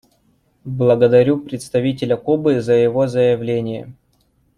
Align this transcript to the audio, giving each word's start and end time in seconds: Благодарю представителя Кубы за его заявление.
Благодарю 0.65 1.37
представителя 1.39 2.17
Кубы 2.17 2.59
за 2.59 2.73
его 2.73 3.05
заявление. 3.05 3.93